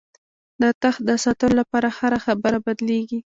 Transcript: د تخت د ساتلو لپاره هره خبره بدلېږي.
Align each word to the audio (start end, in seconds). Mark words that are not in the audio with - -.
د 0.61 0.63
تخت 0.81 1.01
د 1.09 1.11
ساتلو 1.23 1.53
لپاره 1.61 1.87
هره 1.97 2.19
خبره 2.25 2.57
بدلېږي. 2.65 3.19